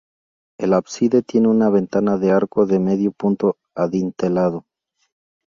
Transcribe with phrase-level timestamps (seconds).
[0.57, 4.65] El ábside tiene una ventana de arco de medio punto adintelado.